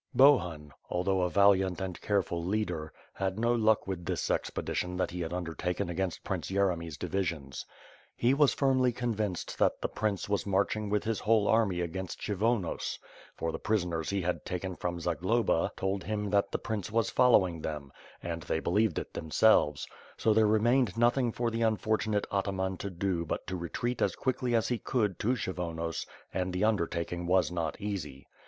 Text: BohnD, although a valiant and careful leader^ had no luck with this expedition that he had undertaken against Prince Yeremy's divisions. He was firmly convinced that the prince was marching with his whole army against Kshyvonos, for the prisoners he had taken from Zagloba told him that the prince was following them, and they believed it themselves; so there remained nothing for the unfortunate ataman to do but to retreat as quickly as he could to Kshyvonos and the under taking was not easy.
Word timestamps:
BohnD, 0.17 0.71
although 0.89 1.21
a 1.21 1.29
valiant 1.29 1.79
and 1.79 2.01
careful 2.01 2.43
leader^ 2.43 2.89
had 3.13 3.37
no 3.37 3.53
luck 3.53 3.85
with 3.85 4.03
this 4.03 4.31
expedition 4.31 4.97
that 4.97 5.11
he 5.11 5.21
had 5.21 5.31
undertaken 5.31 5.91
against 5.91 6.23
Prince 6.23 6.49
Yeremy's 6.49 6.97
divisions. 6.97 7.67
He 8.15 8.33
was 8.33 8.51
firmly 8.51 8.93
convinced 8.93 9.59
that 9.59 9.79
the 9.79 9.87
prince 9.87 10.27
was 10.27 10.43
marching 10.47 10.89
with 10.89 11.03
his 11.03 11.19
whole 11.19 11.47
army 11.47 11.81
against 11.81 12.19
Kshyvonos, 12.19 12.97
for 13.35 13.51
the 13.51 13.59
prisoners 13.59 14.09
he 14.09 14.23
had 14.23 14.43
taken 14.43 14.75
from 14.75 14.99
Zagloba 14.99 15.69
told 15.77 16.03
him 16.05 16.31
that 16.31 16.51
the 16.51 16.57
prince 16.57 16.91
was 16.91 17.11
following 17.11 17.61
them, 17.61 17.91
and 18.23 18.41
they 18.41 18.59
believed 18.59 18.97
it 18.97 19.13
themselves; 19.13 19.87
so 20.17 20.33
there 20.33 20.47
remained 20.47 20.97
nothing 20.97 21.31
for 21.31 21.51
the 21.51 21.61
unfortunate 21.61 22.25
ataman 22.31 22.75
to 22.77 22.89
do 22.89 23.23
but 23.23 23.45
to 23.45 23.55
retreat 23.55 24.01
as 24.01 24.15
quickly 24.15 24.55
as 24.55 24.69
he 24.69 24.79
could 24.79 25.19
to 25.19 25.33
Kshyvonos 25.35 26.07
and 26.33 26.53
the 26.53 26.63
under 26.63 26.87
taking 26.87 27.27
was 27.27 27.51
not 27.51 27.79
easy. 27.79 28.25